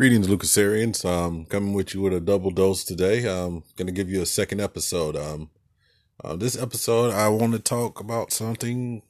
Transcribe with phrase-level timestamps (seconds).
[0.00, 1.04] Greetings, Lucasarians.
[1.04, 3.18] Um, coming with you with a double dose today.
[3.28, 5.14] I'm going to give you a second episode.
[5.14, 5.50] Um,
[6.24, 9.02] uh, this episode, I want to talk about something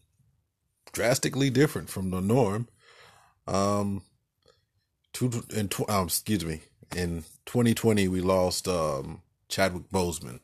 [0.93, 2.67] drastically different from the norm.
[3.47, 4.03] Um,
[5.13, 6.63] two, in tw- um, excuse me,
[6.97, 10.41] in 2020, we lost um, Chadwick Boseman,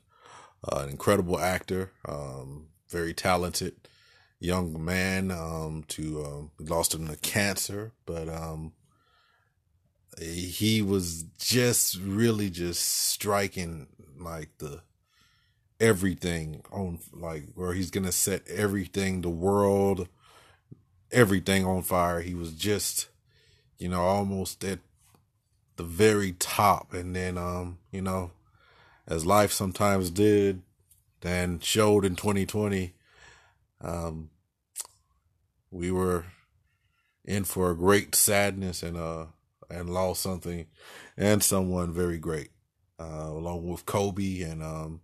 [0.62, 3.74] uh, an incredible actor, um, very talented
[4.38, 5.32] young man.
[5.32, 8.74] Um, to um, lost him to cancer, but um,
[10.18, 13.86] he was just really just striking
[14.18, 14.80] like the
[15.78, 20.08] everything on like where he's gonna set everything the world
[21.12, 22.20] everything on fire.
[22.20, 23.08] He was just
[23.78, 24.80] you know almost at
[25.76, 26.92] the very top.
[26.92, 28.32] And then um you know
[29.06, 30.62] as life sometimes did
[31.20, 32.92] then showed in 2020
[33.80, 34.30] um
[35.70, 36.24] we were
[37.24, 39.26] in for a great sadness and uh
[39.70, 40.66] and lost something
[41.16, 42.50] and someone very great,
[42.98, 45.00] uh, along with Kobe and um,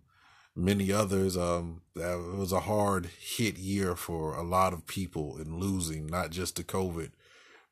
[0.55, 1.37] many others.
[1.37, 6.07] Um, that it was a hard hit year for a lot of people in losing,
[6.07, 7.11] not just to COVID,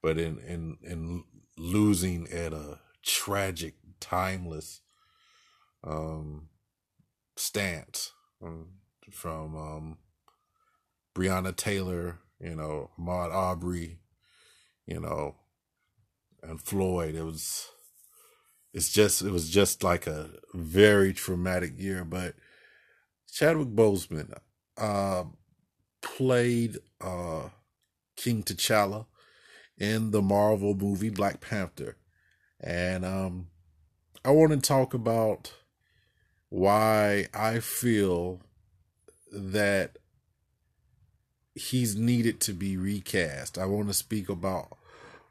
[0.01, 1.23] but in in in
[1.57, 4.81] losing at a tragic, timeless
[5.83, 6.49] um,
[7.35, 8.11] stance
[8.43, 8.67] um,
[9.11, 9.97] from um,
[11.15, 13.99] Breonna Taylor, you know, Ahmaud Arbery,
[14.85, 15.35] you know,
[16.43, 17.15] and Floyd.
[17.15, 17.69] It was
[18.73, 22.03] it's just it was just like a very traumatic year.
[22.05, 22.35] But
[23.31, 24.37] Chadwick Boseman
[24.77, 25.23] uh,
[26.01, 27.49] played uh,
[28.15, 29.05] King T'Challa
[29.77, 31.97] in the Marvel movie Black Panther,
[32.59, 33.47] and um,
[34.23, 35.53] I want to talk about
[36.49, 38.41] why I feel
[39.31, 39.97] that
[41.55, 43.57] he's needed to be recast.
[43.57, 44.77] I want to speak about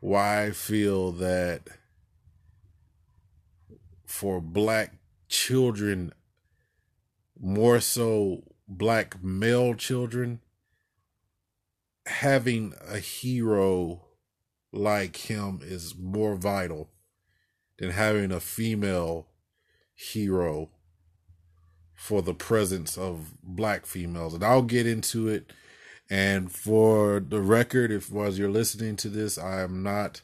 [0.00, 1.68] why I feel that
[4.06, 4.94] for black
[5.28, 6.12] children,
[7.38, 10.40] more so black male children,
[12.06, 14.02] having a hero
[14.72, 16.88] like him is more vital
[17.78, 19.28] than having a female
[19.94, 20.70] hero
[21.94, 24.32] for the presence of black females.
[24.32, 25.52] And I'll get into it
[26.10, 30.22] and for the record, if as you're listening to this, I am not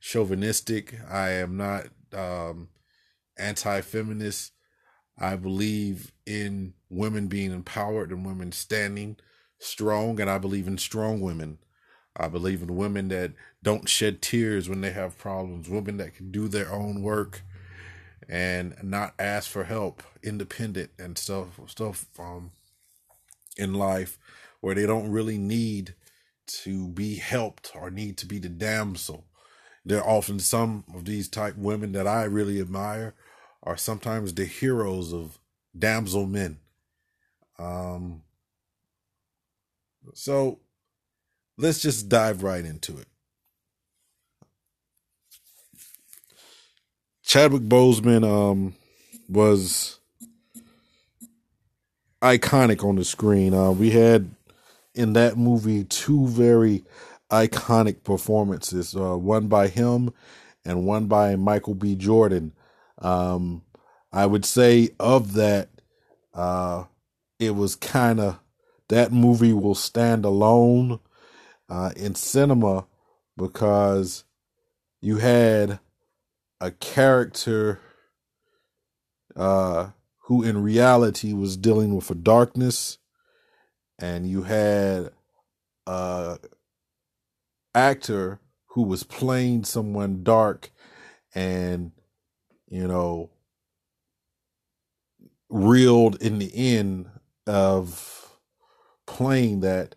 [0.00, 0.98] chauvinistic.
[1.08, 2.68] I am not um,
[3.38, 4.52] anti-feminist.
[5.16, 9.18] I believe in women being empowered and women standing
[9.60, 11.58] strong, and I believe in strong women.
[12.16, 13.32] I believe in women that
[13.62, 17.42] don't shed tears when they have problems, women that can do their own work
[18.28, 22.50] and not ask for help, independent and stuff stuff um
[23.56, 24.18] in life
[24.60, 25.94] where they don't really need
[26.46, 29.26] to be helped or need to be the damsel.
[29.84, 33.14] There are often some of these type women that I really admire
[33.62, 35.38] are sometimes the heroes of
[35.78, 36.58] damsel men.
[37.58, 38.22] Um,
[40.14, 40.60] so
[41.56, 43.06] let's just dive right into it.
[47.22, 48.74] Chadwick Boseman um,
[49.28, 50.00] was
[52.20, 53.54] iconic on the screen.
[53.54, 54.30] Uh, we had
[54.94, 56.84] in that movie two very
[57.30, 60.12] iconic performances, uh, one by him
[60.64, 61.94] and one by Michael B.
[61.94, 62.52] Jordan.
[62.98, 63.62] Um,
[64.12, 65.70] I would say of that,
[66.34, 66.84] uh,
[67.38, 68.40] it was kind of
[68.88, 70.98] that movie will stand alone
[71.68, 72.86] uh, in cinema
[73.36, 74.24] because
[75.00, 75.78] you had
[76.60, 77.80] a character
[79.36, 79.90] uh,
[80.24, 82.98] who in reality was dealing with a darkness
[84.00, 85.10] and you had
[85.86, 86.38] a
[87.74, 90.70] actor who was playing someone dark
[91.34, 91.92] and
[92.68, 93.30] you know
[95.50, 97.08] reeled in the end
[97.46, 98.30] of
[99.06, 99.94] playing that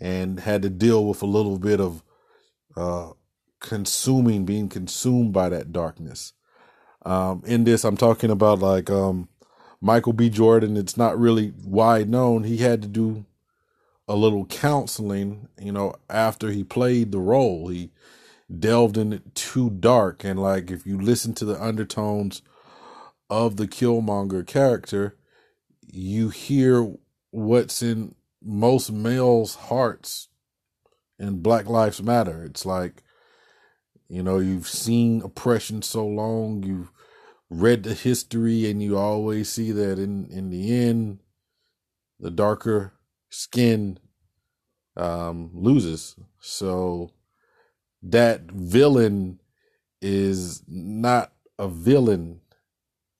[0.00, 2.02] and had to deal with a little bit of
[2.76, 3.10] uh
[3.60, 6.32] consuming being consumed by that darkness.
[7.04, 9.28] Um in this i'm talking about like um
[9.80, 10.30] michael b.
[10.30, 12.44] Jordan it's not really wide known.
[12.44, 13.26] He had to do
[14.06, 17.68] a little counseling, you know, after he played the role.
[17.68, 17.90] He
[18.58, 20.24] delved in it too dark.
[20.24, 22.42] And like if you listen to the undertones
[23.30, 25.16] of the Killmonger character,
[25.80, 26.94] you hear
[27.30, 30.28] what's in most males' hearts
[31.18, 32.44] in Black Lives Matter.
[32.44, 33.02] It's like,
[34.08, 36.90] you know, you've seen oppression so long, you've
[37.48, 41.20] read the history, and you always see that in, in the end,
[42.18, 42.93] the darker
[43.34, 43.98] skin
[44.96, 46.14] um, loses.
[46.40, 47.10] So
[48.02, 49.40] that villain
[50.00, 52.40] is not a villain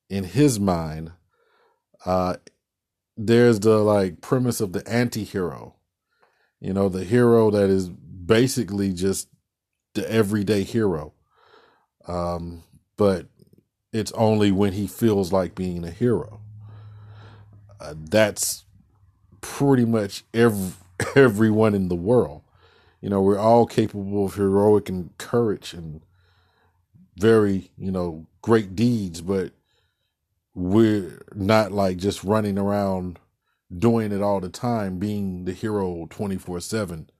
[0.08, 1.12] in his mind.
[2.06, 2.36] Uh,
[3.16, 5.74] there's the like premise of the anti-hero.
[6.60, 9.28] You know, the hero that is basically just
[9.94, 11.12] the everyday hero.
[12.06, 12.62] Um,
[12.96, 13.26] but
[13.92, 16.40] it's only when he feels like being a hero.
[17.80, 18.63] Uh, that's
[19.44, 20.72] pretty much every
[21.14, 22.42] everyone in the world.
[23.02, 26.00] You know, we're all capable of heroic and courage and
[27.18, 29.52] very, you know, great deeds, but
[30.54, 33.18] we're not like just running around
[33.76, 37.10] doing it all the time, being the hero 24 7.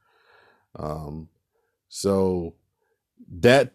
[0.76, 1.28] Um,
[1.88, 2.54] so
[3.28, 3.72] that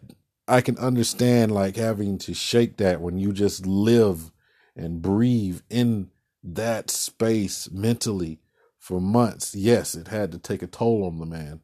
[0.48, 4.32] I can understand like having to shake that when you just live
[4.74, 6.10] and breathe in
[6.42, 8.40] that space mentally
[8.78, 9.54] for months.
[9.54, 11.60] Yes, it had to take a toll on the man.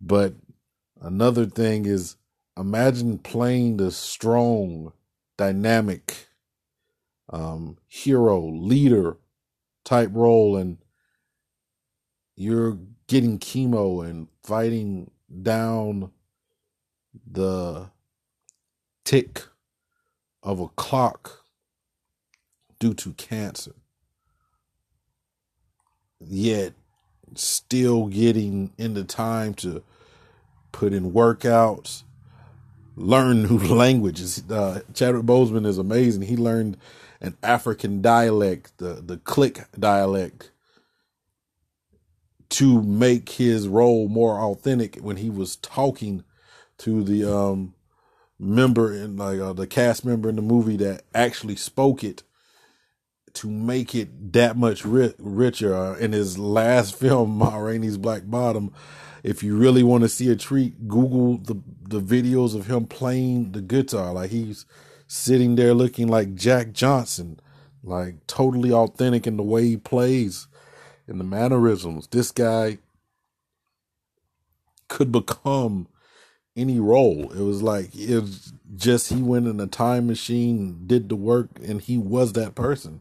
[0.00, 0.34] But
[1.00, 2.16] another thing is
[2.58, 4.92] imagine playing the strong,
[5.38, 6.28] dynamic
[7.30, 9.18] um, hero, leader
[9.84, 10.78] type role, and
[12.36, 15.10] you're getting chemo and fighting
[15.42, 16.10] down
[17.30, 17.90] the
[19.04, 19.42] tick
[20.42, 21.44] of a clock
[22.78, 23.74] due to cancer.
[26.20, 26.74] Yet
[27.34, 29.82] still getting in the time to
[30.72, 32.02] put in workouts,
[32.96, 34.42] learn new languages.
[34.50, 36.22] Uh, Chadwick Boseman is amazing.
[36.22, 36.76] He learned
[37.20, 40.50] an African dialect, the the click dialect,
[42.50, 46.24] to make his role more authentic when he was talking
[46.78, 47.74] to the um,
[48.38, 52.22] member in like uh, the cast member in the movie that actually spoke it
[53.34, 55.74] to make it that much ri- richer.
[55.74, 58.72] Uh, in his last film, Ma Rainey's Black Bottom,
[59.22, 63.52] if you really want to see a treat, Google the the videos of him playing
[63.52, 64.12] the guitar.
[64.12, 64.66] Like he's
[65.06, 67.40] sitting there looking like Jack Johnson,
[67.82, 70.46] like totally authentic in the way he plays
[71.06, 72.06] and the mannerisms.
[72.06, 72.78] This guy
[74.88, 75.88] could become
[76.56, 77.30] any role.
[77.32, 81.48] It was like it was just he went in a time machine, did the work,
[81.62, 83.00] and he was that person.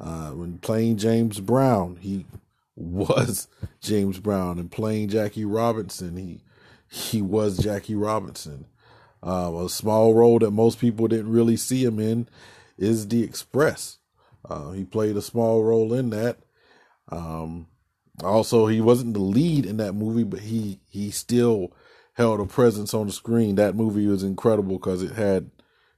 [0.00, 2.26] Uh, when playing James Brown, he
[2.76, 3.48] was
[3.80, 6.40] James Brown, and playing Jackie Robinson, he
[6.88, 8.66] he was Jackie Robinson.
[9.24, 12.28] Uh, a small role that most people didn't really see him in
[12.76, 13.98] is The Express.
[14.48, 16.38] Uh, he played a small role in that.
[17.08, 17.68] Um,
[18.24, 21.72] also, he wasn't the lead in that movie, but he he still
[22.14, 23.54] held a presence on the screen.
[23.56, 25.50] That movie was incredible because it had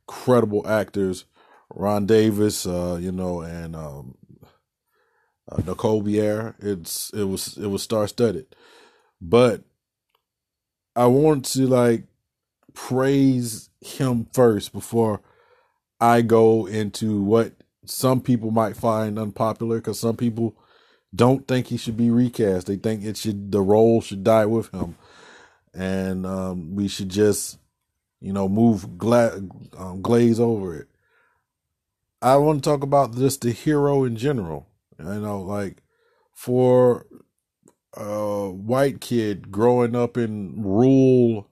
[0.06, 1.24] credible actors,
[1.72, 4.16] Ron Davis, uh, you know, and um,
[5.50, 6.54] uh, Nicole Byer.
[6.60, 8.54] It's it was it was star studded,
[9.20, 9.62] but
[10.94, 12.04] I want to like
[12.74, 15.20] praise him first before
[16.00, 17.52] I go into what
[17.86, 20.56] some people might find unpopular because some people
[21.14, 22.66] don't think he should be recast.
[22.66, 24.96] They think it should the role should die with him
[25.74, 27.58] and um, we should just,
[28.20, 29.40] you know, move gla-
[29.76, 30.88] um, glaze over it.
[32.22, 34.66] I want to talk about just the hero in general.
[34.98, 35.82] You know, like
[36.32, 37.06] for
[37.94, 41.48] a white kid growing up in rural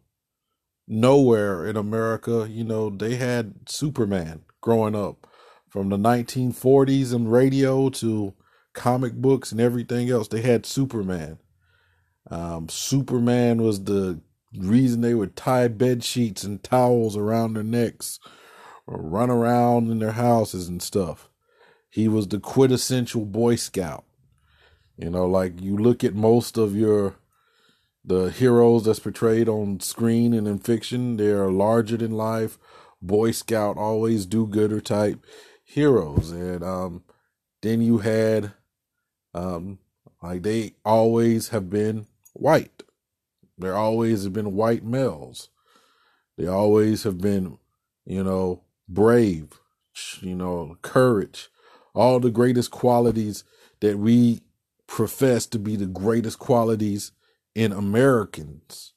[0.87, 5.26] nowhere in America, you know, they had Superman growing up
[5.69, 8.35] from the 1940s and radio to
[8.75, 10.29] comic books and everything else.
[10.29, 11.38] They had Superman.
[12.33, 14.23] Um, Superman was the
[14.57, 18.19] reason they would tie bed sheets and towels around their necks
[18.87, 21.29] or run around in their houses and stuff.
[21.91, 24.05] He was the quintessential Boy Scout.
[24.97, 27.17] You know, like you look at most of your
[28.03, 32.59] the heroes that's portrayed on screen and in fiction, they are larger than life,
[33.03, 35.23] Boy Scout, always do gooder type
[35.65, 36.31] heroes.
[36.31, 37.05] And um
[37.61, 38.55] then you had
[39.35, 39.81] um
[40.23, 42.83] like they always have been white.
[43.59, 45.49] There always have been white males.
[46.37, 47.59] They always have been,
[48.05, 49.61] you know, brave,
[50.21, 51.49] you know, courage,
[51.95, 53.45] all the greatest qualities
[53.81, 54.41] that we
[54.87, 57.12] profess to be the greatest qualities
[57.55, 58.93] in Americans.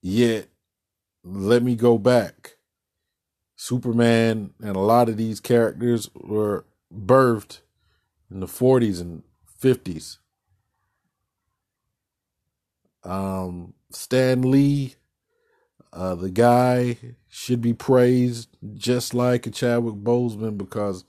[0.00, 0.48] Yet,
[1.24, 2.56] let me go back.
[3.56, 7.60] Superman and a lot of these characters were birthed
[8.30, 9.22] in the 40s and
[9.60, 10.18] 50s.
[13.04, 14.94] Um, Stan Lee,
[15.92, 16.96] uh, the guy
[17.28, 21.04] should be praised just like a Chadwick Boseman because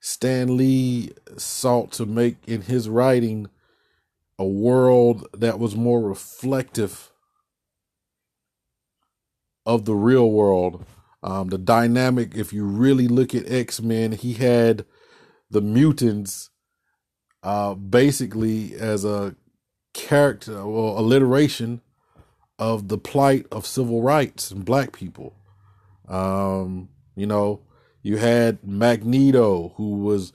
[0.00, 3.48] Stan Lee sought to make in his writing
[4.38, 7.12] a world that was more reflective
[9.64, 10.84] of the real world.
[11.22, 14.84] Um, the dynamic, if you really look at X Men, he had
[15.50, 16.50] the mutants
[17.44, 19.36] uh, basically as a
[19.92, 21.80] character or alliteration
[22.58, 25.34] of the plight of civil rights and black people.
[26.08, 27.60] Um, you know,
[28.02, 30.32] you had Magneto, who was,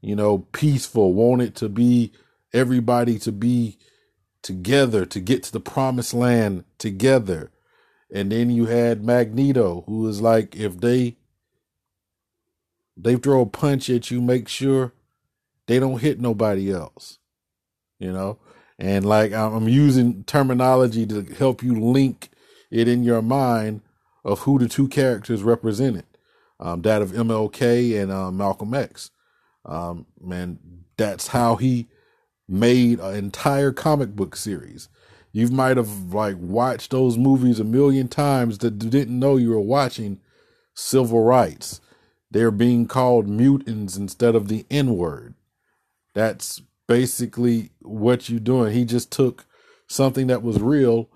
[0.00, 2.12] you know, peaceful, wanted to be
[2.52, 3.78] everybody to be
[4.42, 7.50] together to get to the promised land together.
[8.12, 11.16] And then you had Magneto, who was like, if they
[12.96, 14.92] they throw a punch at you, make sure
[15.66, 17.18] they don't hit nobody else.
[18.00, 18.38] You know?
[18.78, 22.30] And like I'm using terminology to help you link
[22.70, 23.82] it in your mind
[24.24, 26.04] of who the two characters represented.
[26.60, 29.10] Um, that of MLK and uh, Malcolm X.
[29.64, 30.58] Um, man,
[30.96, 31.86] that's how he
[32.48, 34.88] made an entire comic book series.
[35.32, 39.60] You might have like watched those movies a million times that didn't know you were
[39.60, 40.20] watching
[40.74, 41.80] civil rights.
[42.30, 45.34] They're being called mutants instead of the N word.
[46.14, 48.72] That's basically what you're doing.
[48.74, 49.46] He just took
[49.86, 51.08] something that was real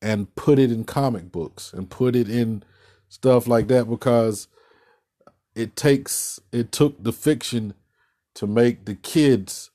[0.00, 2.64] and put it in comic books and put it in
[3.08, 4.48] stuff like that because
[5.54, 7.74] it takes it took the fiction
[8.34, 9.70] to make the kids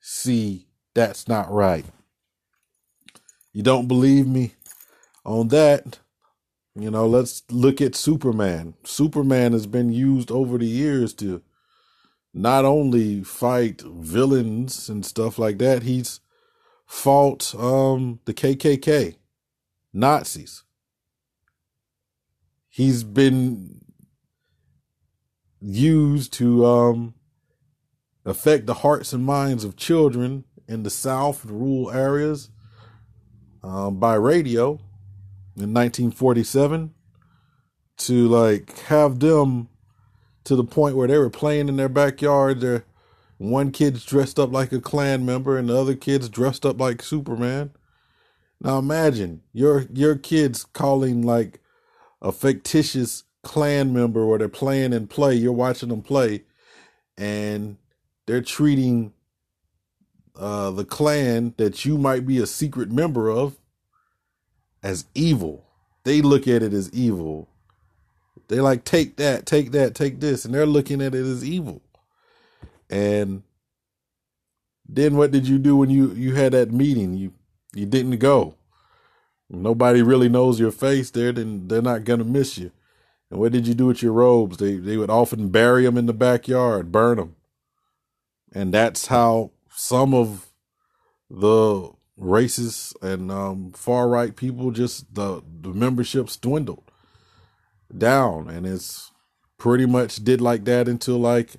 [0.00, 1.84] see that's not right.
[3.52, 4.54] You don't believe me
[5.24, 5.98] on that?
[6.74, 8.74] You know, let's look at Superman.
[8.84, 11.42] Superman has been used over the years to
[12.36, 16.20] not only fight villains and stuff like that, he's
[16.84, 19.16] fought um, the KKK,
[19.94, 20.62] Nazis.
[22.68, 23.80] He's been
[25.62, 27.14] used to um,
[28.26, 32.50] affect the hearts and minds of children in the South and rural areas
[33.62, 34.72] um, by radio
[35.56, 36.92] in 1947
[37.96, 39.70] to like have them
[40.46, 42.60] to the point where they were playing in their backyard.
[42.60, 42.84] There,
[43.36, 47.02] one kid's dressed up like a Klan member, and the other kid's dressed up like
[47.02, 47.72] Superman.
[48.60, 51.60] Now imagine your your kids calling like
[52.22, 55.34] a fictitious Klan member, where they're playing and play.
[55.34, 56.44] You're watching them play,
[57.18, 57.76] and
[58.26, 59.12] they're treating
[60.36, 63.58] uh, the Klan that you might be a secret member of
[64.82, 65.64] as evil.
[66.04, 67.48] They look at it as evil.
[68.48, 71.82] They like take that, take that, take this, and they're looking at it as evil.
[72.90, 73.42] And
[74.88, 77.14] then what did you do when you you had that meeting?
[77.14, 77.32] You
[77.74, 78.54] you didn't go.
[79.50, 82.72] Nobody really knows your face there, then they're not gonna miss you.
[83.30, 84.58] And what did you do with your robes?
[84.58, 87.36] They they would often bury them in the backyard, burn them
[88.54, 90.46] and that's how some of
[91.30, 96.85] the racist and um, far right people just the the memberships dwindled
[97.96, 99.12] down, and it's
[99.58, 101.56] pretty much did like that until like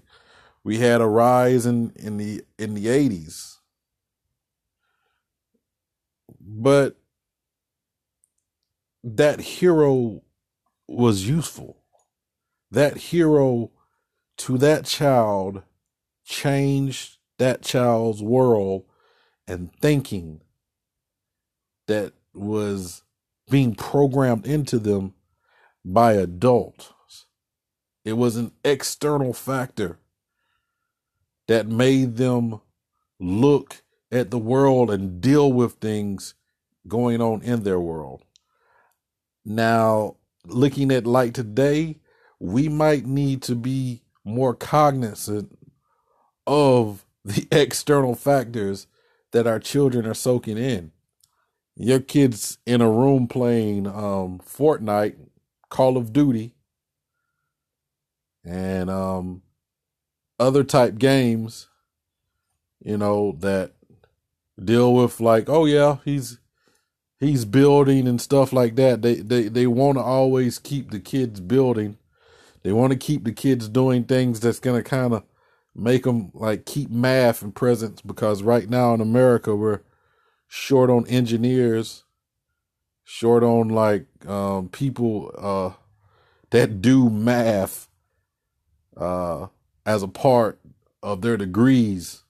[0.64, 3.60] we had a rise in in the in the eighties,
[6.40, 6.98] but
[9.04, 10.22] that hero
[10.88, 11.78] was useful.
[12.72, 13.72] That hero
[14.38, 15.64] to that child
[16.26, 18.84] changed that child's world
[19.48, 20.42] and thinking
[21.88, 23.04] that was
[23.50, 25.14] being programmed into them
[25.88, 26.94] by adults.
[28.04, 30.00] It was an external factor
[31.48, 32.62] that made them
[33.20, 36.34] look at the world and deal with things
[36.88, 38.24] going on in their world.
[39.46, 42.00] Now, looking at like today,
[42.40, 45.58] we might need to be more cognizant
[46.46, 48.88] of the external factors
[49.32, 50.92] that our children are soaking in.
[51.76, 55.18] Your kids in a room playing um, Fortnite,
[55.70, 56.56] Call of Duty,
[58.46, 59.42] and um,
[60.40, 61.68] other type games,
[62.84, 63.74] you know, that
[64.64, 66.40] deal with like, oh yeah, he's
[67.20, 69.02] he's building and stuff like that.
[69.02, 71.98] They they they want to always keep the kids building.
[72.64, 75.24] They want to keep the kids doing things that's gonna kind of
[75.76, 79.82] make them like keep math and presence because right now in America we're
[80.48, 82.04] short on engineers,
[83.10, 85.72] short on like um, people uh,
[86.50, 87.88] that do math
[88.98, 89.48] uh,
[89.86, 90.60] as a part
[91.02, 92.24] of their degrees.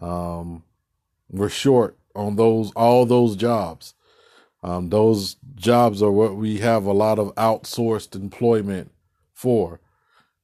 [0.00, 0.62] Um,
[1.30, 3.94] we're short on those all those jobs.
[4.62, 8.92] Um, those jobs are what we have a lot of outsourced employment
[9.34, 9.80] for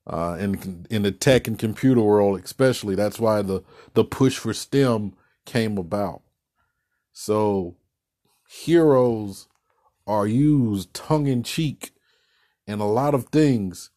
[0.06, 2.96] uh, in in the tech and computer world, especially.
[2.96, 3.62] That's why the
[3.94, 5.14] the push for STEM
[5.46, 6.22] came about.
[7.12, 7.76] So,
[8.48, 9.48] heroes
[10.06, 11.92] are used tongue in cheek
[12.66, 13.90] in a lot of things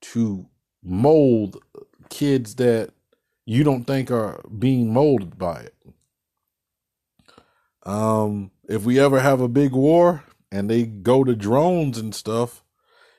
[0.00, 0.46] to
[0.82, 1.58] mold
[2.10, 2.90] kids that
[3.46, 5.74] you don't think are being molded by it.
[7.84, 12.62] Um, if we ever have a big war and they go to drones and stuff,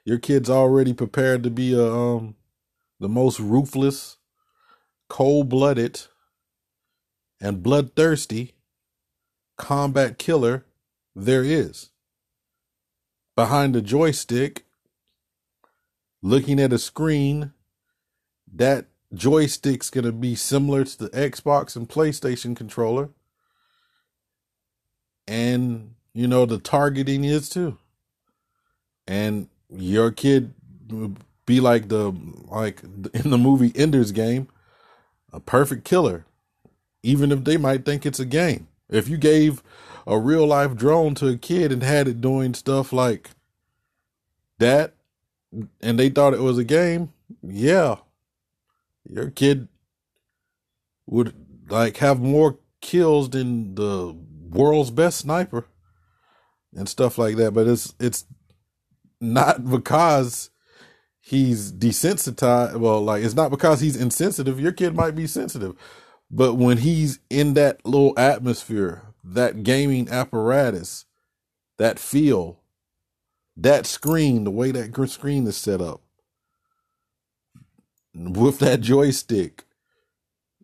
[0.04, 2.36] your kid's already prepared to be a um
[3.00, 4.18] the most ruthless,
[5.10, 6.02] cold blooded,
[7.42, 8.55] and bloodthirsty
[9.58, 10.66] combat killer
[11.16, 11.90] there is.
[13.36, 14.66] Behind the joystick,
[16.22, 17.52] looking at a screen,
[18.54, 23.10] that joystick's going to be similar to the Xbox and PlayStation controller.
[25.28, 27.78] And, you know, the targeting is too.
[29.08, 30.54] And your kid
[30.90, 32.16] would be like the,
[32.48, 34.48] like in the movie Ender's Game,
[35.34, 36.26] a perfect killer,
[37.04, 38.68] even if they might think it's a game.
[38.90, 39.64] If you gave
[40.08, 43.32] a real life drone to a kid and had it doing stuff like
[44.60, 44.94] that,
[45.82, 47.96] and they thought it was a game, yeah,
[49.10, 49.68] your kid
[51.08, 51.34] would
[51.70, 54.16] like have more kills than the
[54.50, 55.66] world's best sniper
[56.76, 57.54] and stuff like that.
[57.54, 58.26] But it's it's
[59.20, 60.50] not because
[61.20, 62.78] he's desensitized.
[62.78, 64.60] Well, like it's not because he's insensitive.
[64.60, 65.76] Your kid might be sensitive,
[66.30, 71.06] but when he's in that little atmosphere, that gaming apparatus,
[71.78, 72.60] that feel,
[73.58, 76.02] that screen, the way that screen is set up,
[78.14, 79.66] with that joystick,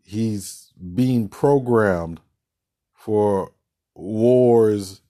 [0.03, 2.19] he's being programmed
[2.93, 3.51] for
[3.95, 5.01] wars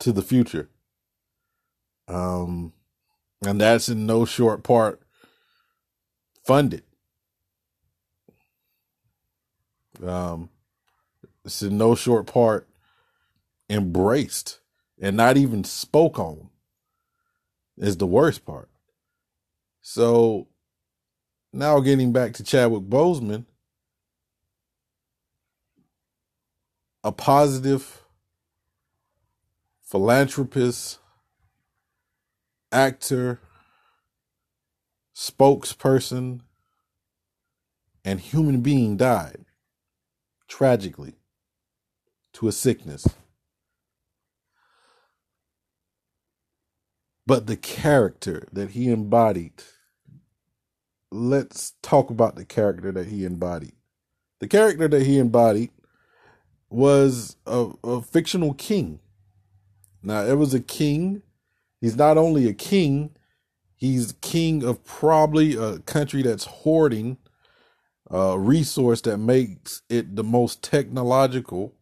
[0.00, 0.68] to the future.
[2.08, 2.72] Um,
[3.44, 5.00] and that's in no short part
[6.46, 6.82] funded.
[10.02, 10.50] Um,
[11.44, 12.68] it's in no short part
[13.68, 14.60] embraced
[15.00, 16.48] and not even spoke on
[17.76, 18.68] is the worst part.
[19.82, 20.46] So
[21.52, 23.44] now getting back to Chadwick Boseman,
[27.02, 28.02] a positive
[29.82, 30.98] philanthropist,
[32.72, 33.40] actor,
[35.14, 36.40] spokesperson,
[38.04, 39.44] and human being died
[40.56, 41.14] tragically
[42.32, 43.08] to a sickness.
[47.26, 49.64] But the character that he embodied,
[51.10, 53.72] let's talk about the character that he embodied.
[54.38, 55.70] The character that he embodied
[56.70, 59.00] was a, a fictional king.
[60.04, 61.22] Now, it was a king.
[61.80, 63.16] He's not only a king,
[63.74, 67.18] he's king of probably a country that's hoarding
[68.10, 71.74] a resource that makes it the most technological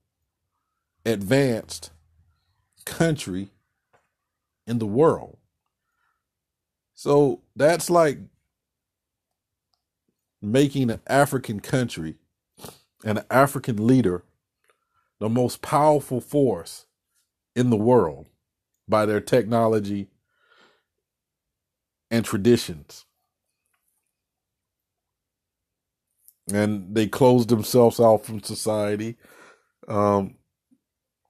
[1.04, 1.90] advanced
[2.84, 3.50] country
[4.66, 5.38] in the world.
[6.94, 8.18] So that's like
[10.40, 12.16] making an African country
[13.04, 14.24] and an African leader
[15.20, 16.86] the most powerful force
[17.56, 18.26] in the world
[18.88, 20.08] by their technology
[22.10, 23.06] and traditions.
[26.50, 29.16] And they closed themselves out from society.
[29.88, 30.36] Um,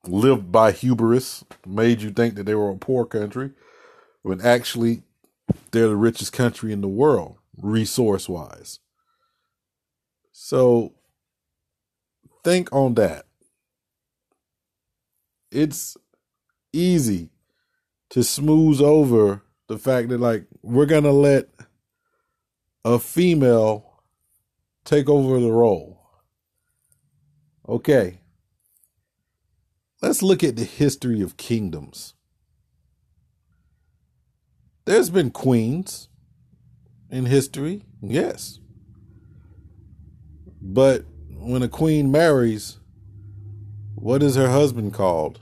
[0.07, 3.53] lived by hubris, made you think that they were a poor country,
[4.22, 5.03] when actually
[5.70, 8.81] they're the richest country in the world, resource wise.
[10.33, 10.94] So
[12.42, 13.27] think on that.
[15.51, 15.96] It's
[16.72, 17.31] easy
[18.11, 21.48] to smooth over the fact that, like, we're going to let
[22.85, 23.91] a female
[24.85, 26.01] take over the role.
[27.68, 28.23] Okay,
[30.03, 32.14] Let's look at the history of kingdoms.
[34.85, 36.09] There's been queens
[37.09, 38.59] in history, yes.
[40.61, 42.79] But when a queen marries,
[43.95, 45.38] what is her husband called?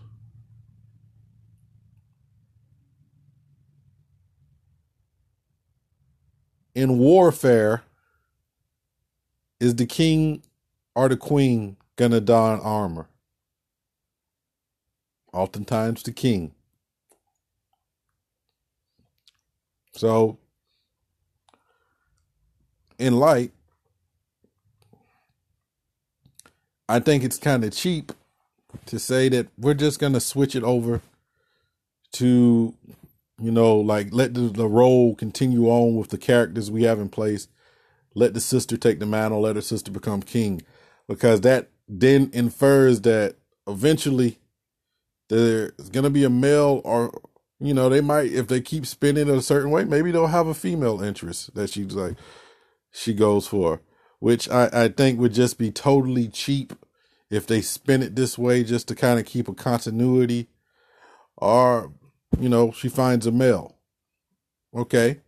[6.75, 7.83] In warfare,
[9.61, 10.43] is the king
[10.97, 13.07] or the queen gonna don armor?
[15.33, 16.53] oftentimes the king.
[19.95, 20.39] So,
[22.99, 23.53] in light,
[26.89, 28.13] I think it's kind of cheap
[28.87, 31.03] to say that we're just going to switch it over
[32.15, 32.75] to,
[33.41, 37.09] you know, like let the, the role continue on with the characters we have in
[37.11, 37.49] place.
[38.15, 40.63] Let the sister take the mantle, let her sister become king,
[41.09, 44.39] because that then infers that eventually
[45.29, 47.21] there's gonna be a male or
[47.61, 50.47] you know, they might if they keep spinning it a certain way, maybe they'll have
[50.47, 52.17] a female interest that she's like
[52.91, 53.83] she goes for.
[54.19, 56.75] Which I, I think would just be totally cheap
[57.31, 60.49] if they spin it this way just to kind of keep a continuity.
[61.37, 61.93] Or,
[62.39, 63.77] you know, she finds a male.
[64.75, 65.21] Okay.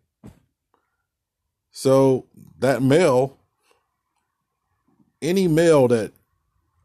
[1.73, 2.27] So
[2.59, 3.39] that male,
[5.23, 6.13] any male that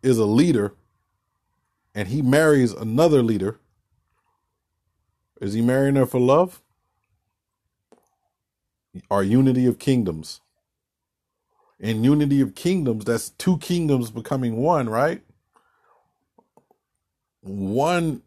[0.02, 0.74] is a leader
[1.94, 3.60] and he marries another leader,
[5.42, 6.62] is he marrying her for love?
[9.10, 10.42] Or unity of kingdoms?
[11.80, 15.22] In unity of kingdoms, that's two kingdoms becoming one, right?
[17.42, 18.24] One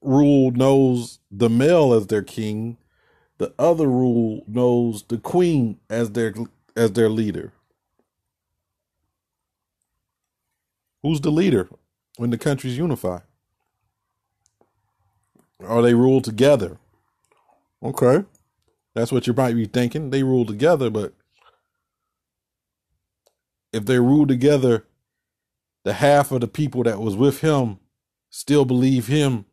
[0.00, 2.76] rule knows the male as their king,
[3.38, 6.34] the other rule knows the queen as their
[6.76, 7.52] as their leader.
[11.02, 11.68] Who's the leader
[12.16, 13.20] when the countries unify?
[15.64, 16.78] Are they ruled together?
[17.82, 18.24] Okay.
[18.94, 20.10] That's what you might be thinking.
[20.10, 21.14] They rule together, but
[23.72, 24.86] if they rule together,
[25.84, 27.78] the half of the people that was with him
[28.30, 29.46] still believe him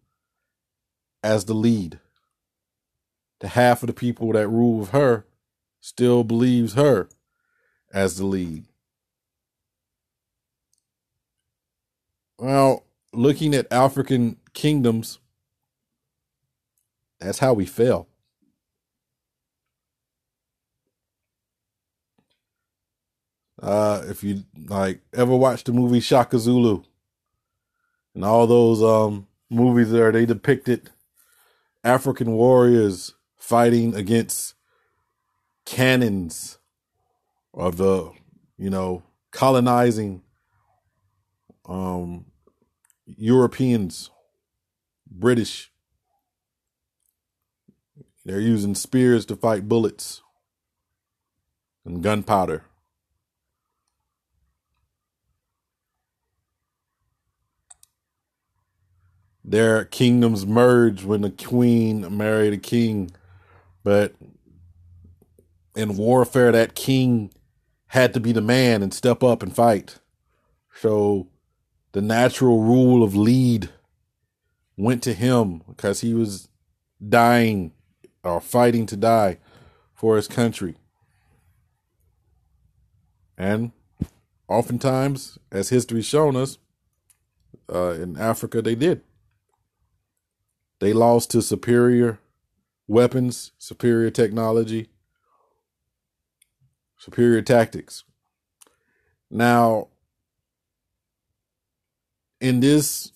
[1.23, 1.99] as the lead.
[3.39, 5.25] The half of the people that rule with her
[5.79, 7.09] still believes her
[7.93, 8.65] as the lead.
[12.37, 15.19] Well, looking at African kingdoms,
[17.19, 18.07] that's how we fell.
[23.61, 26.83] Uh, if you like ever watch the movie Shaka Zulu
[28.15, 30.89] and all those um movies there, they depicted
[31.83, 34.55] African warriors fighting against
[35.65, 36.59] cannons
[37.53, 38.11] of the,
[38.57, 40.21] you know, colonizing
[41.67, 42.25] um
[43.17, 44.11] Europeans,
[45.09, 45.71] British.
[48.25, 50.21] They're using spears to fight bullets
[51.85, 52.65] and gunpowder.
[59.43, 63.11] Their kingdoms merge when the queen married a king,
[63.89, 64.13] but
[65.75, 67.33] in warfare, that king
[67.87, 69.97] had to be the man and step up and fight.
[70.75, 71.27] So
[71.93, 73.69] the natural rule of lead
[74.77, 76.49] went to him because he was
[77.03, 77.71] dying
[78.23, 79.39] or fighting to die
[79.95, 80.75] for his country.
[83.39, 83.71] And
[84.47, 86.59] oftentimes, as history's shown us,
[87.73, 89.01] uh, in Africa, they did.
[90.77, 92.19] They lost to superior
[92.89, 94.89] weapons, superior technology,
[96.97, 98.03] superior tactics.
[99.29, 99.89] Now,
[102.41, 103.11] in this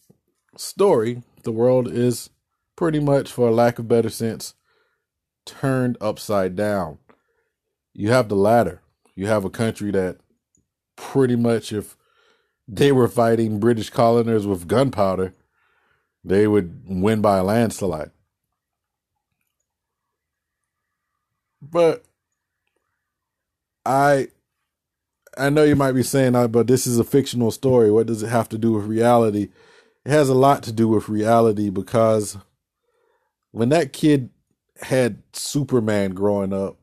[0.55, 2.29] story, the world is
[2.75, 4.53] pretty much, for lack of better sense,
[5.45, 6.99] turned upside down.
[7.93, 8.81] You have the latter.
[9.15, 10.19] You have a country that
[10.95, 11.97] pretty much, if
[12.67, 15.33] they were fighting British colonists with gunpowder,
[16.23, 18.11] they would win by a landslide.
[21.71, 22.05] But
[23.85, 24.29] I
[25.37, 27.91] I know you might be saying that, but this is a fictional story.
[27.91, 29.49] What does it have to do with reality?
[30.05, 32.37] It has a lot to do with reality because
[33.51, 34.29] when that kid
[34.81, 36.77] had Superman growing up,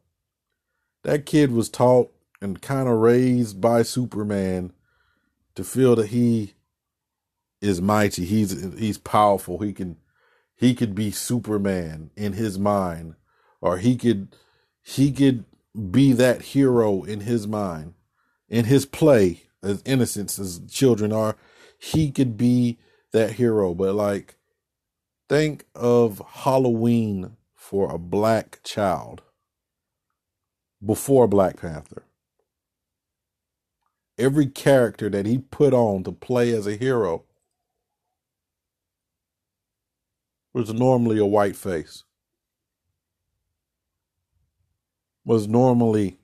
[1.05, 2.13] that kid was taught
[2.43, 4.73] and kind of raised by Superman
[5.55, 6.55] to feel that he
[7.61, 8.25] is mighty.
[8.25, 9.61] He's he's powerful.
[9.61, 9.97] He can
[10.57, 13.15] he could be Superman in his mind,
[13.61, 14.35] or he could
[14.83, 15.45] he could
[15.91, 17.95] be that hero in his mind,
[18.49, 21.37] in his play, as innocent as children are.
[21.79, 22.79] He could be
[23.13, 23.75] that hero.
[23.75, 24.37] But like,
[25.29, 29.23] think of Halloween for a black child
[30.85, 32.05] before Black Panther.
[34.19, 37.25] Every character that he put on to play as a hero
[40.53, 42.05] was normally a white face,
[45.25, 46.19] was normally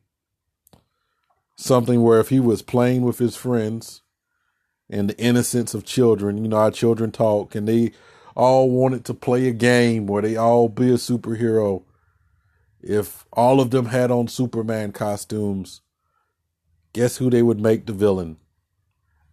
[1.56, 4.02] something where if he was playing with his friends
[4.88, 7.92] and the innocence of children, you know, our children talk and they
[8.34, 11.82] all wanted to play a game where they all be a superhero.
[12.80, 15.80] If all of them had on Superman costumes,
[16.92, 18.36] guess who they would make the villain?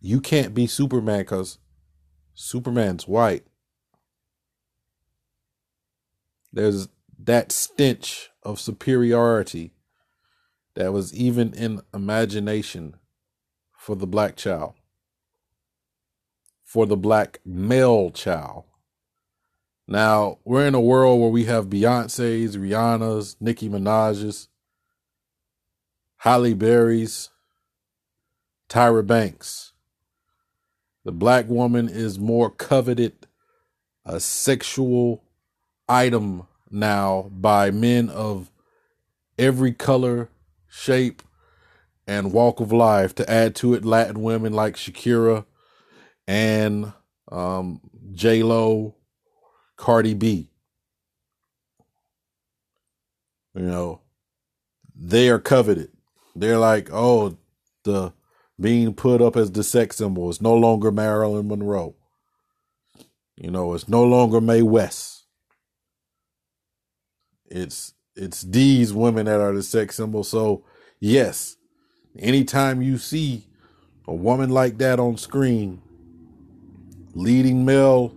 [0.02, 1.60] You can't be Superman because
[2.34, 3.46] Superman's white.
[6.52, 6.88] There's
[7.20, 9.74] that stench of superiority
[10.76, 12.96] that was even in imagination
[13.78, 14.74] for the black child,
[16.64, 18.66] for the black male child,
[19.88, 24.48] Now, we're in a world where we have Beyonce's, Rihanna's, Nicki Minaj's,
[26.18, 27.30] Halle Berry's,
[28.70, 29.74] Tyra Banks.
[31.06, 33.28] The black woman is more coveted
[34.06, 35.24] a sexual
[35.90, 38.52] item now by men of
[39.38, 40.30] every color,
[40.68, 41.22] shape,
[42.08, 43.16] and walk of life.
[43.16, 45.46] To add to it, Latin women like Shakira
[46.28, 46.94] and
[47.32, 47.82] um,
[48.12, 48.96] J Lo,
[49.78, 50.50] Cardi B.
[53.56, 54.02] You know,
[54.96, 55.92] they are coveted.
[56.36, 57.38] They're like, oh,
[57.84, 58.14] the
[58.60, 61.96] being put up as the sex symbol is no longer Marilyn Monroe.
[63.36, 65.23] You know, it's no longer Mae West.
[67.46, 70.24] It's it's these women that are the sex symbol.
[70.24, 70.64] So
[71.00, 71.58] yes,
[72.18, 73.48] anytime you see
[74.08, 75.82] a woman like that on screen,
[77.14, 78.16] leading male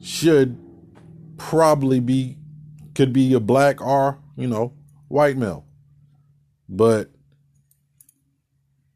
[0.00, 0.58] should
[1.36, 2.36] probably be
[2.94, 4.72] could be a black or, you know,
[5.08, 5.64] white male.
[6.68, 7.10] But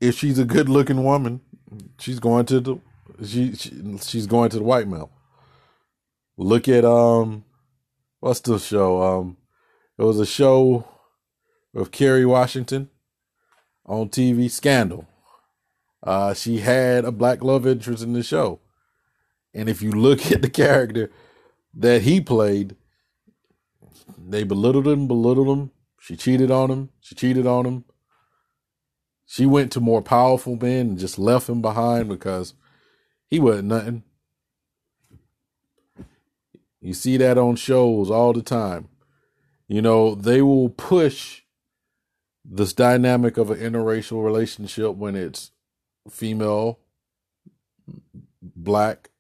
[0.01, 1.41] if she's a good looking woman,
[1.99, 2.81] she's going to the
[3.25, 5.11] she, she she's going to the white male.
[6.37, 7.45] Look at um
[8.21, 9.03] what's the show?
[9.03, 9.37] Um
[9.99, 10.87] it was a show
[11.73, 12.89] with Kerry Washington
[13.85, 15.07] on TV, Scandal.
[16.03, 18.61] Uh she had a black love interest in the show.
[19.53, 21.11] And if you look at the character
[21.75, 22.77] that he played,
[24.19, 25.71] they belittled him, belittled him.
[25.99, 26.91] She cheated on him.
[27.01, 27.85] She cheated on him.
[29.27, 32.55] She went to more powerful men and just left him behind because
[33.29, 34.03] he wasn't nothing.
[36.81, 38.89] You see that on shows all the time.
[39.69, 41.43] You know, they will push
[42.45, 45.53] this dynamic of an interracial relationship when it's
[46.09, 46.81] female,
[48.43, 49.11] black,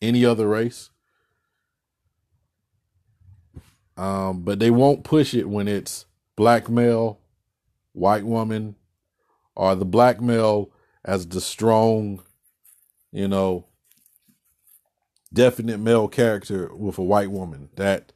[0.00, 0.90] any other race.
[3.96, 7.20] Um, but they won't push it when it's black male,
[7.92, 8.76] white woman,
[9.54, 10.70] or the black male
[11.04, 12.22] as the strong,
[13.12, 13.66] you know,
[15.32, 17.70] definite male character with a white woman.
[17.76, 18.12] That,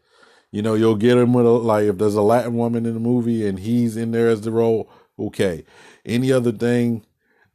[0.50, 3.00] you know, you'll get him with a, like if there's a Latin woman in the
[3.00, 5.64] movie and he's in there as the role, okay.
[6.04, 7.04] Any other thing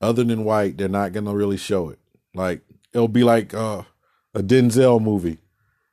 [0.02, 2.00] other than white, they're not gonna really show it.
[2.34, 2.62] Like
[2.94, 3.84] it'll be like uh,
[4.34, 5.39] a Denzel movie.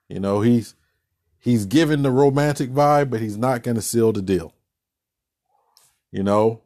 [0.09, 0.75] You know, he's
[1.39, 4.55] he's given the romantic vibe, but he's not gonna seal the deal
[6.13, 6.61] you know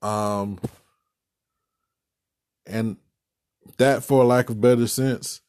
[0.00, 0.58] um
[2.64, 2.96] and
[3.76, 5.40] that for lack of better sense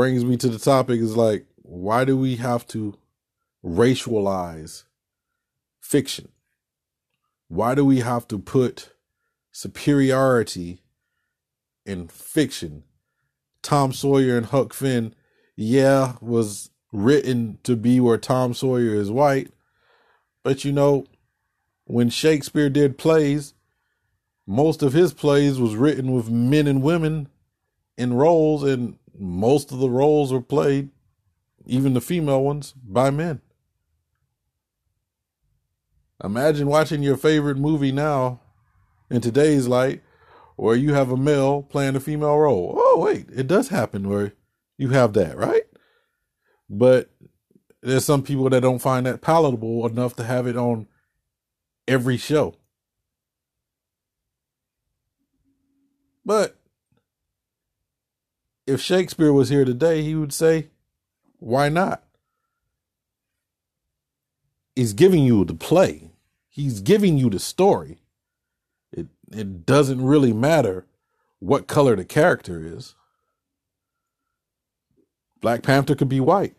[0.00, 2.96] brings me to the topic is like why do we have to
[3.62, 4.84] racialize
[5.78, 6.30] fiction?
[7.48, 8.94] Why do we have to put
[9.52, 10.80] superiority
[11.84, 12.84] in fiction?
[13.62, 15.14] Tom sawyer and huck finn
[15.54, 19.50] yeah was written to be where tom sawyer is white
[20.42, 21.04] but you know
[21.84, 23.52] when Shakespeare did plays,
[24.46, 27.28] most of his plays was written with men and women
[27.98, 30.90] in roles, and most of the roles were played,
[31.66, 33.40] even the female ones, by men.
[36.22, 38.40] Imagine watching your favorite movie now
[39.10, 40.02] in today's light
[40.56, 42.74] where you have a male playing a female role.
[42.76, 44.32] Oh, wait, it does happen where
[44.76, 45.64] you have that, right?
[46.68, 47.10] But
[47.82, 50.86] there's some people that don't find that palatable enough to have it on
[51.88, 52.54] every show.
[56.24, 56.59] But
[58.66, 60.68] if Shakespeare was here today, he would say,
[61.38, 62.04] why not?
[64.76, 66.10] He's giving you the play.
[66.48, 67.98] He's giving you the story.
[68.92, 70.86] It it doesn't really matter
[71.40, 72.94] what color the character is.
[75.40, 76.54] Black Panther could be white.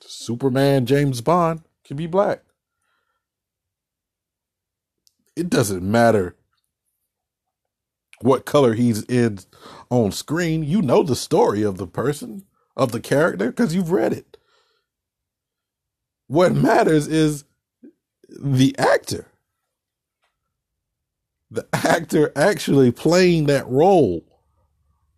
[0.00, 2.42] Superman, James Bond could be black
[5.36, 6.34] it doesn't matter
[8.20, 9.38] what color he's in
[9.90, 10.62] on screen.
[10.62, 12.44] You know the story of the person,
[12.76, 14.36] of the character, because you've read it.
[16.28, 17.44] What matters is
[18.28, 19.26] the actor.
[21.50, 24.24] The actor actually playing that role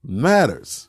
[0.04, 0.88] matters.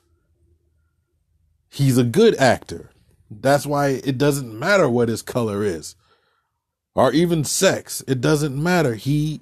[1.70, 2.90] He's a good actor.
[3.32, 5.96] That's why it doesn't matter what his color is
[6.96, 8.04] or even sex.
[8.08, 8.96] It doesn't matter.
[8.96, 9.42] He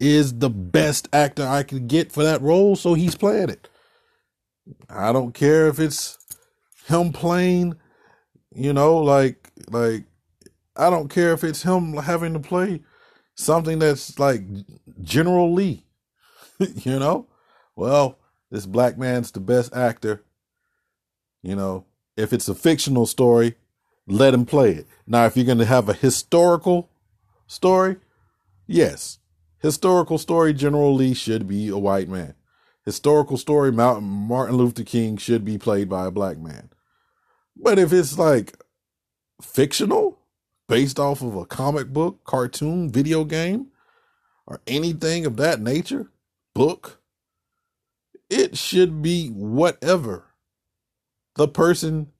[0.00, 3.68] is the best actor I could get for that role, so he's playing it.
[4.88, 6.18] I don't care if it's
[6.86, 7.76] him playing,
[8.54, 10.04] you know, like like
[10.76, 12.82] I don't care if it's him having to play
[13.34, 14.42] something that's like
[15.02, 15.84] General Lee.
[16.76, 17.26] you know?
[17.76, 18.18] Well,
[18.50, 20.24] this black man's the best actor
[21.42, 23.56] You know, if it's a fictional story,
[24.06, 24.86] let him play it.
[25.06, 26.90] Now, if you're going to have a historical
[27.46, 27.96] story,
[28.66, 29.18] yes,
[29.60, 32.34] historical story General Lee should be a white man.
[32.88, 36.70] Historical story Martin Luther King should be played by a black man.
[37.54, 38.56] But if it's like
[39.42, 40.20] fictional,
[40.70, 43.66] based off of a comic book, cartoon, video game,
[44.46, 46.10] or anything of that nature,
[46.54, 47.02] book,
[48.30, 50.24] it should be whatever
[51.34, 52.10] the person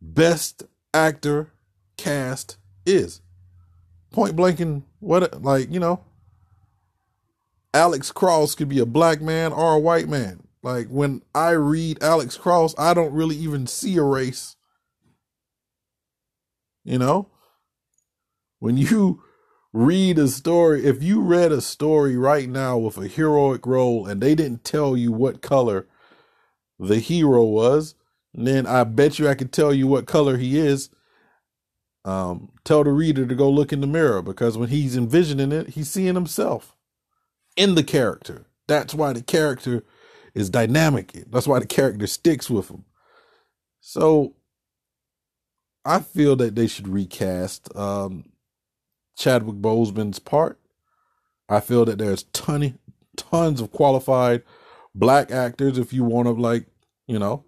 [0.00, 0.62] best
[0.94, 1.52] actor
[1.98, 3.20] cast is.
[4.12, 6.02] Point blank and what like, you know,
[7.74, 10.44] Alex Cross could be a black man or a white man.
[10.62, 14.54] Like when I read Alex Cross, I don't really even see a race.
[16.84, 17.28] You know?
[18.60, 19.22] When you
[19.72, 24.20] read a story, if you read a story right now with a heroic role and
[24.20, 25.88] they didn't tell you what color
[26.78, 27.96] the hero was,
[28.32, 30.90] then I bet you I could tell you what color he is.
[32.04, 35.70] Um, tell the reader to go look in the mirror because when he's envisioning it,
[35.70, 36.73] he's seeing himself
[37.56, 38.46] in the character.
[38.66, 39.84] That's why the character
[40.34, 41.12] is dynamic.
[41.30, 42.84] That's why the character sticks with him.
[43.80, 44.34] So
[45.84, 48.32] I feel that they should recast um,
[49.16, 50.58] Chadwick Boseman's part.
[51.48, 52.78] I feel that there's ton,
[53.16, 54.42] tons of qualified
[54.94, 56.66] black actors if you want to like,
[57.06, 57.44] you know,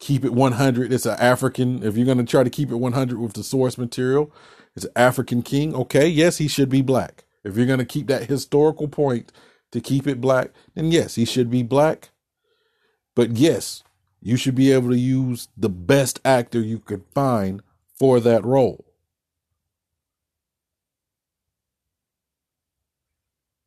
[0.00, 0.92] keep it 100.
[0.92, 1.82] It's an African.
[1.82, 4.32] If you're going to try to keep it 100 with the source material,
[4.74, 5.74] it's an African king.
[5.74, 7.24] Okay, yes, he should be black.
[7.44, 9.32] If you're going to keep that historical point
[9.72, 12.10] to keep it black, then yes, he should be black.
[13.14, 13.82] But yes,
[14.20, 17.62] you should be able to use the best actor you could find
[17.98, 18.84] for that role.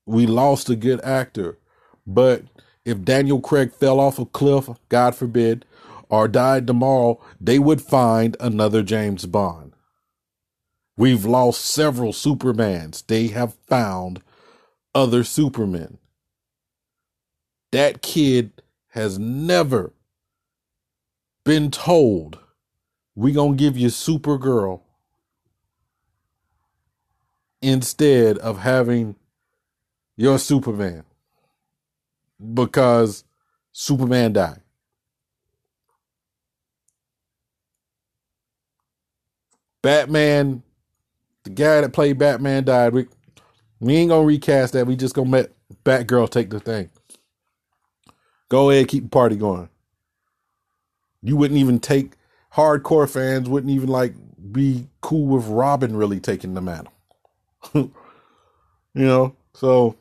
[0.06, 1.58] We lost a good actor,
[2.06, 2.44] but
[2.84, 5.66] if Daniel Craig fell off a cliff, God forbid,
[6.10, 9.71] or died tomorrow, they would find another James Bond.
[11.02, 13.08] We've lost several Supermans.
[13.08, 14.22] They have found
[14.94, 15.98] other Supermen.
[17.72, 19.94] That kid has never
[21.44, 22.38] been told
[23.16, 24.82] we gonna give you Supergirl
[27.64, 29.16] instead of having
[30.16, 31.04] your Superman
[32.54, 33.24] because
[33.72, 34.62] Superman died.
[39.82, 40.62] Batman,
[41.44, 42.94] the guy that played Batman died.
[42.94, 43.08] We,
[43.80, 44.88] we ain't gonna recast that.
[44.88, 45.52] We just gonna let
[45.84, 46.90] Batgirl take the thing.
[48.50, 49.70] Go ahead, keep the party going.
[51.22, 52.14] You wouldn't even take
[52.54, 54.14] hardcore fans wouldn't even like
[54.52, 56.94] be cool with Robin really taking the mantle.
[57.74, 57.92] you
[58.94, 59.96] know, so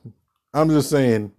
[0.52, 1.32] I'm just saying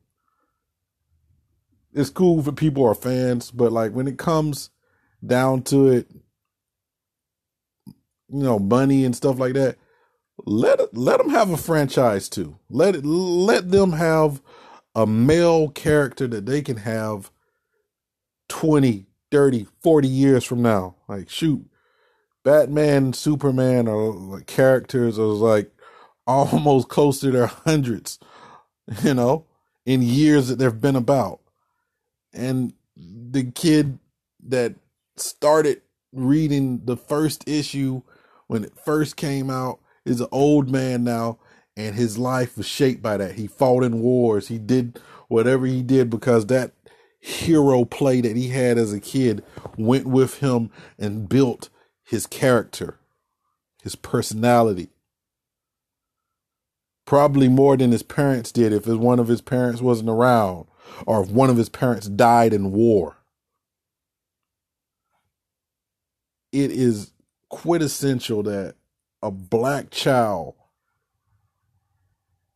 [1.93, 4.69] it's cool for people are fans, but like when it comes
[5.25, 6.07] down to it,
[7.87, 9.77] you know, money and stuff like that,
[10.45, 12.57] let let them have a franchise too.
[12.69, 14.41] Let it let them have
[14.95, 17.31] a male character that they can have
[18.49, 20.95] 20, 30, 40 years from now.
[21.07, 21.65] Like shoot,
[22.43, 25.71] Batman, Superman are like characters are like
[26.27, 28.19] almost close to their hundreds,
[29.03, 29.45] you know,
[29.85, 31.39] in years that they've been about.
[32.33, 33.99] And the kid
[34.47, 34.75] that
[35.17, 35.81] started
[36.13, 38.01] reading the first issue
[38.47, 41.39] when it first came out is an old man now
[41.77, 43.35] and his life was shaped by that.
[43.35, 44.47] He fought in wars.
[44.47, 46.73] He did whatever he did because that
[47.19, 49.43] hero play that he had as a kid
[49.77, 51.69] went with him and built
[52.03, 52.99] his character,
[53.83, 54.89] his personality.
[57.05, 60.65] Probably more than his parents did if one of his parents wasn't around
[61.05, 63.17] or if one of his parents died in war.
[66.51, 67.11] It is
[67.49, 68.75] quintessential that
[69.21, 70.55] a black child,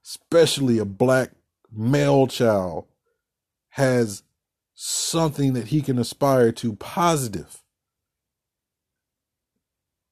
[0.03, 1.31] especially a black
[1.71, 2.85] male child,
[3.69, 4.23] has
[4.73, 7.63] something that he can aspire to positive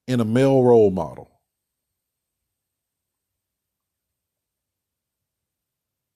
[0.06, 1.30] in a male role model.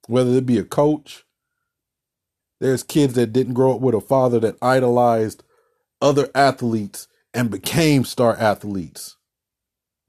[0.07, 1.24] Whether it be a coach,
[2.61, 5.43] there's kids that didn't grow up with a father that idolized
[6.01, 9.18] other athletes and became star athletes.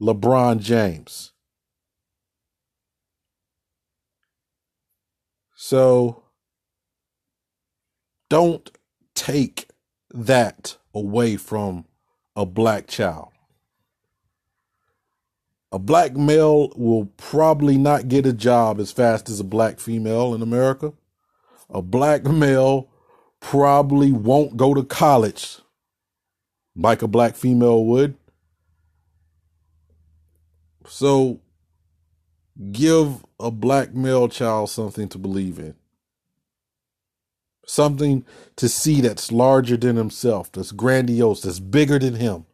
[0.00, 1.32] LeBron James.
[5.54, 6.24] So
[8.30, 8.70] don't
[9.14, 9.68] take
[10.12, 11.84] that away from
[12.34, 13.28] a black child.
[15.72, 20.34] A black male will probably not get a job as fast as a black female
[20.34, 20.92] in America.
[21.68, 22.88] A black male
[23.38, 25.58] probably won't go to college
[26.74, 28.16] like a black female would.
[30.86, 31.40] So
[32.72, 35.74] give a black male child something to believe in.
[37.66, 38.24] Something
[38.56, 42.46] to see that's larger than himself, that's grandiose, that's bigger than him.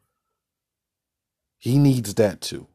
[1.59, 2.69] He needs that too.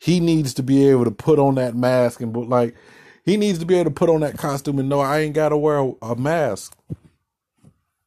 [0.00, 2.76] He needs to be able to put on that mask and like
[3.24, 5.50] he needs to be able to put on that costume and know I ain't got
[5.50, 6.76] to wear a, a mask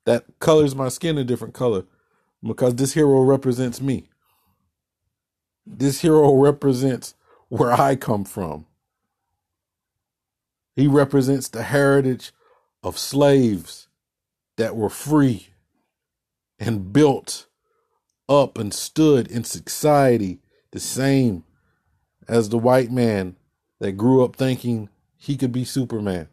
[0.05, 1.85] that colors my skin a different color
[2.45, 4.09] because this hero represents me.
[5.65, 7.15] This hero represents
[7.49, 8.65] where I come from.
[10.75, 12.31] He represents the heritage
[12.83, 13.87] of slaves
[14.57, 15.47] that were free
[16.59, 17.47] and built
[18.27, 20.39] up and stood in society
[20.71, 21.43] the same
[22.27, 23.35] as the white man
[23.79, 26.27] that grew up thinking he could be Superman.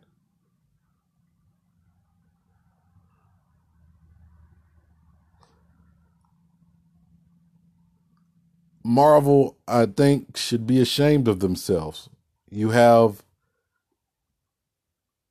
[8.83, 12.09] Marvel, I think, should be ashamed of themselves.
[12.51, 13.23] You have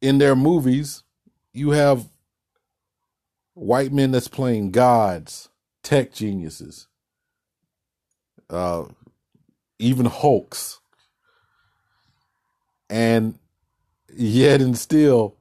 [0.02, 1.04] in their movies,
[1.54, 2.08] you have
[3.54, 5.50] white men that's playing gods,
[5.84, 6.88] tech geniuses,
[8.50, 8.86] uh,
[9.80, 10.80] even Hulks.
[12.90, 13.38] And
[14.16, 15.36] yet and still,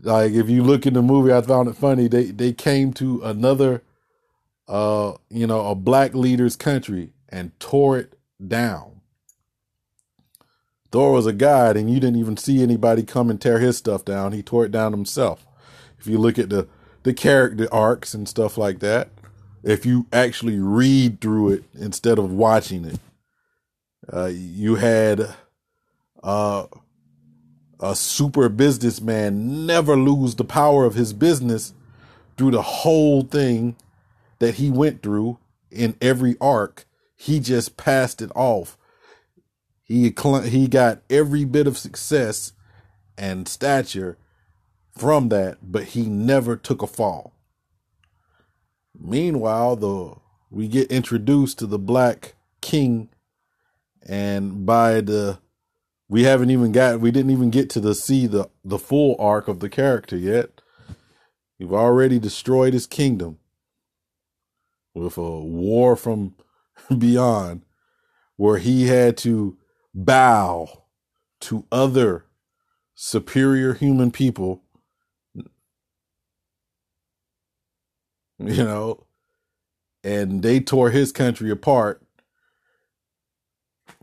[0.00, 2.08] like if you look in the movie, I found it funny.
[2.08, 3.82] They they came to another
[4.68, 8.14] uh, you know, a black leader's country and tore it
[8.46, 9.00] down.
[10.90, 14.04] Thor was a god, and you didn't even see anybody come and tear his stuff
[14.04, 14.32] down.
[14.32, 15.46] He tore it down himself.
[15.98, 16.68] If you look at the
[17.02, 19.08] the character arcs and stuff like that,
[19.64, 23.00] if you actually read through it instead of watching it,
[24.12, 25.34] uh, you had
[26.22, 26.66] uh,
[27.80, 31.74] a super businessman never lose the power of his business
[32.36, 33.76] through the whole thing
[34.42, 35.38] that he went through
[35.70, 36.84] in every arc,
[37.14, 38.76] he just passed it off.
[39.84, 40.12] He
[40.44, 42.52] he got every bit of success
[43.16, 44.18] and stature
[44.98, 47.34] from that, but he never took a fall.
[48.98, 50.16] Meanwhile, the
[50.50, 53.10] we get introduced to the black king
[54.04, 55.38] and by the
[56.08, 59.46] we haven't even got we didn't even get to the see the the full arc
[59.46, 60.60] of the character yet.
[61.60, 63.38] We've already destroyed his kingdom
[64.94, 66.36] with a war from
[66.98, 67.62] beyond
[68.36, 69.58] where he had to
[69.94, 70.84] bow
[71.40, 72.26] to other
[72.94, 74.62] superior human people
[78.38, 79.04] you know
[80.04, 82.02] and they tore his country apart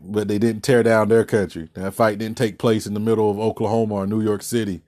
[0.02, 1.68] but they didn't tear down their country.
[1.74, 4.82] That fight didn't take place in the middle of oklahoma or new york city.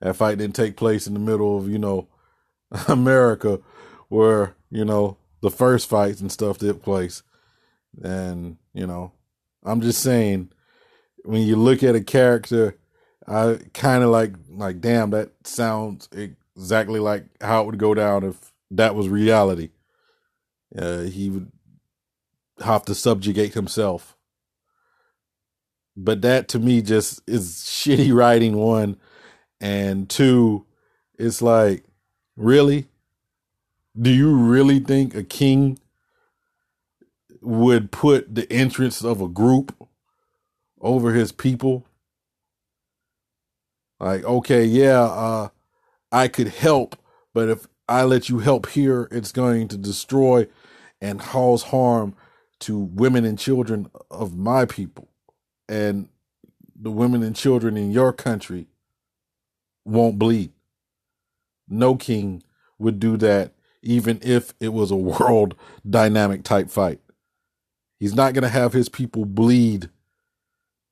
[0.00, 2.08] That fight didn't take place in the middle of you know
[2.88, 3.60] america
[4.08, 7.22] where you know the first fights and stuff took place.
[8.02, 9.12] And, you know,
[9.64, 10.50] I'm just saying
[11.24, 12.78] when you look at a character,
[13.26, 16.08] I kind of like like damn that sounds
[16.56, 19.70] exactly like how it would go down if that was reality.
[20.76, 21.50] Uh, he would
[22.60, 24.16] have to subjugate himself.
[25.96, 28.96] But that to me just is shitty writing one
[29.60, 30.64] and two
[31.18, 31.84] it's like
[32.36, 32.86] really
[34.00, 35.78] do you really think a king
[37.40, 39.74] would put the interests of a group
[40.80, 41.86] over his people?
[43.98, 45.48] Like, okay, yeah, uh,
[46.12, 46.96] I could help,
[47.34, 50.46] but if I let you help here, it's going to destroy
[51.00, 52.14] and cause harm
[52.60, 55.08] to women and children of my people.
[55.68, 56.08] And
[56.80, 58.68] the women and children in your country
[59.84, 60.52] won't bleed.
[61.68, 62.42] No king
[62.78, 63.52] would do that
[63.88, 65.56] even if it was a world
[65.88, 67.00] dynamic type fight.
[67.98, 69.90] He's not going to have his people bleed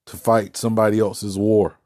[0.06, 1.78] to fight somebody else's war.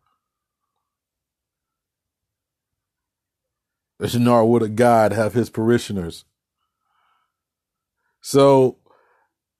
[4.15, 6.25] Nor would a god have his parishioners.
[8.23, 8.79] So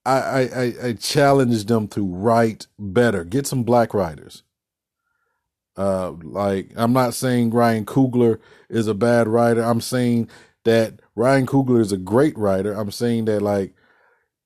[0.07, 3.25] I, I, I challenge them to write better.
[3.25, 4.45] Get some black writers.
[5.77, 8.39] Uh, like I'm not saying Ryan Coogler
[8.71, 9.63] is a bad writer.
[9.63, 10.31] I'm saying
[10.65, 12.73] that Ryan Coogler is a great writer.
[12.73, 13.75] I'm saying that like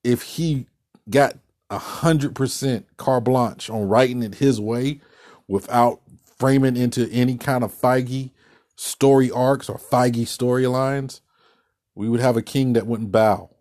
[0.03, 0.67] if he
[1.09, 1.37] got
[1.69, 4.99] a hundred percent carte blanche on writing it his way
[5.47, 6.01] without
[6.37, 8.31] framing into any kind of Feige
[8.75, 11.21] story arcs or Feige storylines,
[11.95, 13.51] we would have a king that wouldn't bow.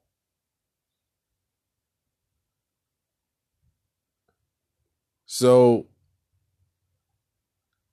[5.26, 5.86] So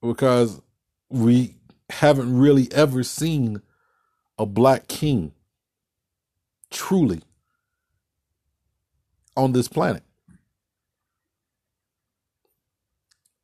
[0.02, 0.64] because
[1.12, 1.58] we
[1.92, 3.62] haven't really ever seen
[4.42, 5.34] a black king
[6.72, 7.22] truly
[9.38, 10.04] on this planet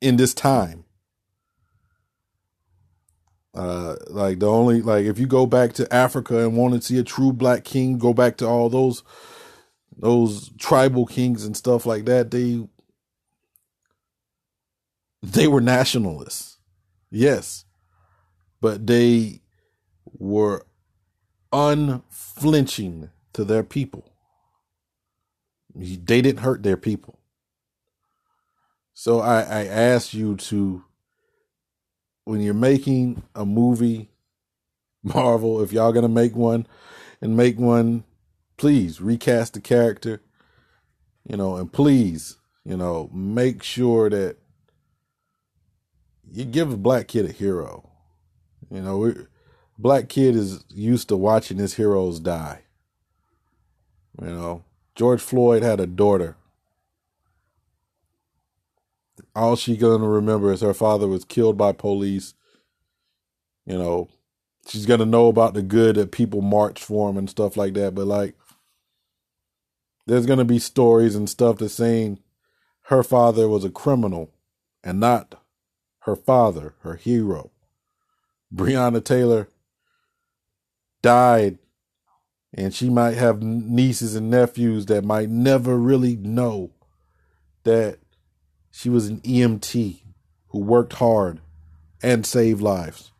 [0.00, 0.84] in this time.
[3.54, 6.98] Uh, like the only like if you go back to Africa and want to see
[6.98, 9.04] a true black king, go back to all those
[9.96, 12.32] those tribal kings and stuff like that.
[12.32, 12.66] They
[15.22, 16.58] they were nationalists,
[17.10, 17.64] yes,
[18.60, 19.42] but they
[20.18, 20.66] were
[21.52, 24.12] unflinching to their people.
[25.74, 27.18] They didn't hurt their people.
[28.94, 30.84] So I, I ask you to,
[32.24, 34.10] when you're making a movie,
[35.02, 36.66] Marvel, if y'all gonna make one
[37.20, 38.04] and make one,
[38.56, 40.20] please recast the character,
[41.24, 44.36] you know, and please, you know, make sure that
[46.30, 47.88] you give a black kid a hero.
[48.70, 49.14] You know,
[49.78, 52.62] black kid is used to watching his heroes die.
[54.20, 54.64] You know,
[54.94, 56.36] George Floyd had a daughter
[59.38, 62.34] all she gonna remember is her father was killed by police.
[63.66, 64.08] You know,
[64.66, 67.94] she's gonna know about the good that people marched for him and stuff like that.
[67.94, 68.34] But like,
[70.06, 72.18] there's gonna be stories and stuff that's saying
[72.84, 74.30] her father was a criminal
[74.82, 75.40] and not
[76.00, 77.50] her father, her hero.
[78.54, 79.48] Breonna Taylor
[81.02, 81.58] died,
[82.52, 86.70] and she might have nieces and nephews that might never really know
[87.64, 87.98] that
[88.70, 90.00] she was an EMT
[90.48, 91.40] who worked hard
[92.02, 93.12] and saved lives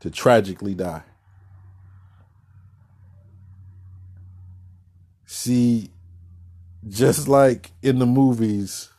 [0.00, 1.02] to tragically die.
[5.24, 5.90] See,
[6.88, 8.90] just like in the movies,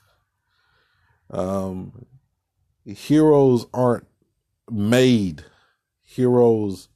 [1.29, 2.05] um,
[2.85, 4.07] heroes aren't
[4.69, 5.43] made,
[6.01, 6.87] heroes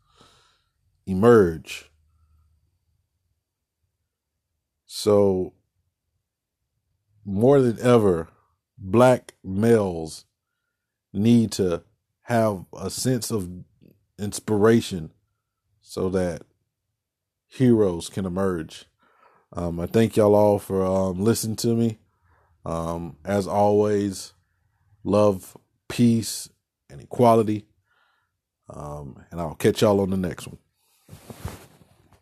[1.05, 1.89] emerge.
[4.85, 5.53] So,
[7.25, 8.29] more than ever,
[8.77, 10.25] black males
[11.13, 11.83] need to
[12.23, 13.49] have a sense of
[14.19, 15.11] inspiration
[15.81, 16.43] so that
[17.47, 18.85] heroes can emerge.
[19.55, 21.99] Um, I thank y'all all for um, listening to me.
[22.65, 24.33] Um, as always,
[25.03, 25.57] love,
[25.89, 26.49] peace,
[26.89, 27.65] and equality.
[28.69, 30.57] Um, and I'll catch y'all on the next one.